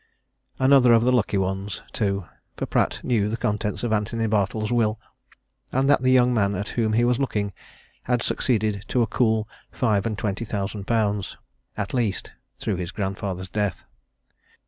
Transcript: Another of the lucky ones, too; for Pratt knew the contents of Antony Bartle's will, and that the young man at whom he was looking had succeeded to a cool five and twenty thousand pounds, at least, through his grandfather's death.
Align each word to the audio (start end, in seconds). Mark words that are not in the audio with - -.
Another 0.57 0.93
of 0.93 1.03
the 1.03 1.11
lucky 1.11 1.37
ones, 1.37 1.83
too; 1.93 2.25
for 2.57 2.65
Pratt 2.65 3.01
knew 3.03 3.29
the 3.29 3.37
contents 3.37 3.83
of 3.83 3.93
Antony 3.93 4.25
Bartle's 4.25 4.71
will, 4.71 4.99
and 5.71 5.87
that 5.91 6.01
the 6.01 6.09
young 6.09 6.33
man 6.33 6.55
at 6.55 6.69
whom 6.69 6.93
he 6.93 7.03
was 7.03 7.19
looking 7.19 7.53
had 8.05 8.23
succeeded 8.23 8.83
to 8.87 9.03
a 9.03 9.05
cool 9.05 9.47
five 9.71 10.07
and 10.07 10.17
twenty 10.17 10.43
thousand 10.43 10.87
pounds, 10.87 11.37
at 11.77 11.93
least, 11.93 12.31
through 12.57 12.77
his 12.77 12.89
grandfather's 12.89 13.49
death. 13.51 13.85